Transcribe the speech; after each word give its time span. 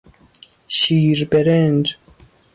شیر 0.67 1.27
برنج 1.31 1.97